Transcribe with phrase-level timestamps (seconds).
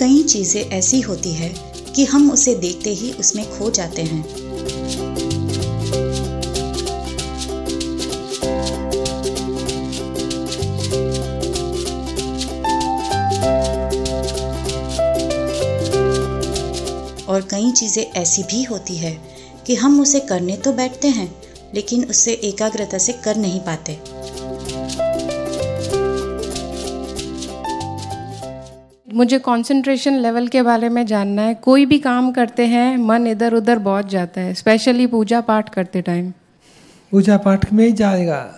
[0.00, 1.48] कई चीज़ें ऐसी होती है
[1.94, 4.22] कि हम उसे देखते ही उसमें खो जाते हैं।
[17.26, 19.12] और कई चीज़ें ऐसी भी होती है
[19.66, 21.30] कि हम उसे करने तो बैठते हैं,
[21.74, 23.98] लेकिन उससे एकाग्रता से कर नहीं पाते।
[29.14, 33.54] मुझे कंसंट्रेशन लेवल के बारे में जानना है। कोई भी काम करते हैं मन इधर
[33.54, 36.30] उधर बहुत जाता है स्पेशली पूजा पाठ करते टाइम
[37.10, 38.54] पूजा पाठ में ही जाएगा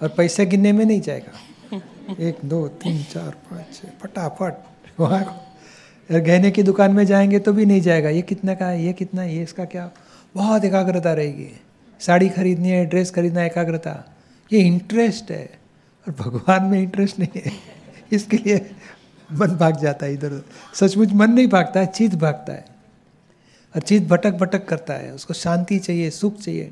[0.00, 1.78] और पैसे गिनने में नहीं जाएगा।
[2.20, 4.54] एक दो तीन चार पाँच छः फटाफट।
[5.00, 5.48] वहाँ
[6.10, 9.22] गहने की दुकान में जाएँगे तो भी नहीं जाएगा। ये कितना का है ये कितना
[9.22, 9.90] है ये इसका क्या?
[10.34, 11.60] बहुत एकाग्रता रहेगी।
[12.00, 14.16] साड़ी खरीदनी है ड्रेस खरीदना एकाग्रता।
[14.52, 15.58] ये इंटरेस्ट है।
[16.08, 17.52] और भगवान में इंटरेस्ट नहीं है।
[18.12, 18.70] इसके लिए
[19.32, 22.64] मन भाग जाता है इधर उधर सचमुच मन नहीं भागता है, चित भागता है।
[23.74, 26.70] और चित भटक भटक करता है, उसको शांति चाहिए, सुख चाहिए।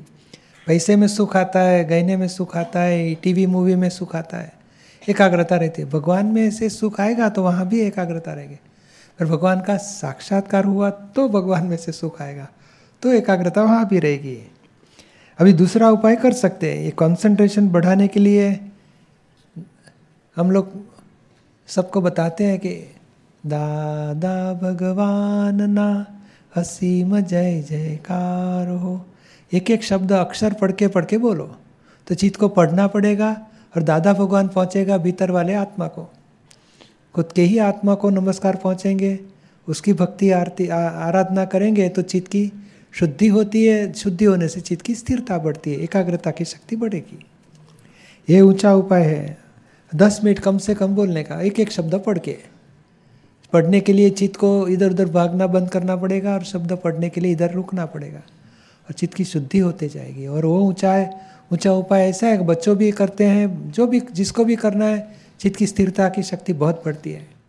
[0.67, 4.37] पैसे में सुख आता है, गहने में सुख आता है, टीवी, मूवी में सुख आता
[4.37, 4.53] है।
[5.01, 8.55] एकाग्रता रहती है। भगवान में से सुख आएगा तो वहाँ भी एकाग्रता रहेगी।
[9.19, 12.47] पर भगवान का साक्षात्कार हुआ तो भगवान में से सुख आएगा
[13.03, 14.35] तो एकाग्रता वहाँ भी रहेगी।
[15.39, 18.49] अभी दूसरा उपाय कर सकते हैं। ये कंसंट्रेशन बढ़ाने के लिए
[20.37, 20.71] हम लोग
[21.71, 22.69] सबको बताते हैं कि
[23.43, 26.05] दादा भगवान ना
[26.55, 29.05] असीम जय जयकार हो।
[29.51, 31.45] एक एक शब्द अक्षर पढ़ के पढ़ के बोलो
[32.07, 33.29] तो चित्त को पढ़ना पड़ेगा
[33.75, 36.09] और दादा भगवान पहुँचेगा भीतर वाले आत्मा को।
[37.15, 39.19] खुद के ही आत्मा को नमस्कार पहुँचेंगे,
[39.67, 42.51] उसकी भक्ति आरती आराधना करेंगे तो चित्त की
[42.93, 47.25] शुद्धि होती है, शुद्धि होने से चित्त की स्थिरता बढ़ती है, एकाग्रता की शक्ति बढ़ेगी।
[48.29, 49.37] ये ऊँचा उपाय है।
[49.95, 52.37] दस मिनट कम से कम बोलने का एक एक शब्द पढ़ के।
[53.53, 57.21] पढ़ने के लिए चित्त को इधर उधर भागना, बंद करना पड़ेगा और शब्द पढ़ने के
[57.21, 58.19] लिए इधर रुकना पड़ेगा।
[58.87, 61.09] और चित्त की शुद्धि होते जाएगी। और वो ऊँचा
[61.53, 65.57] ऊँचा उपाय ऐसा है बच्चों भी करते हैं, जो भी, जिसको भी करना है चित्त
[65.57, 67.40] की स्थिरता की शक्ति बहुत बढ़ती है।